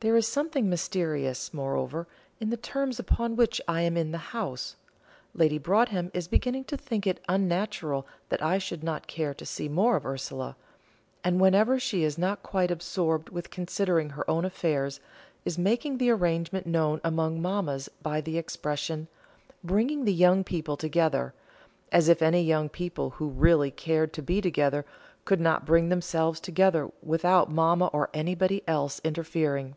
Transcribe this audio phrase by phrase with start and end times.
[0.00, 2.06] There is something mysterious, moreover,
[2.38, 4.76] in the terms upon which I am in the house.
[5.34, 9.68] Lady Broadhem is beginning to think it unnatural that I should not care to see
[9.68, 10.54] more of Ursula;
[11.24, 15.00] and whenever she is not quite absorbed with considering her own affairs,
[15.44, 19.08] is making the arrangement known among mammas by the expression,
[19.64, 21.34] "bringing the young people together"
[21.90, 24.84] as if any young people who really cared to be together,
[25.24, 29.74] could not bring themselves together without mamma or anybody else interfering.